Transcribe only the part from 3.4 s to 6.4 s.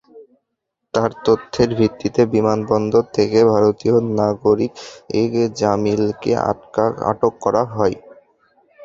ভারতীয় নাগরিক জামিলকে